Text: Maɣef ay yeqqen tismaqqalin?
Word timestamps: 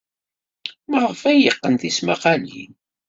Maɣef 0.89 1.21
ay 1.31 1.37
yeqqen 1.43 1.75
tismaqqalin? 1.81 2.71